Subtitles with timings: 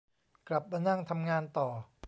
[0.47, 1.67] กลับมานั่งทำงานต่อ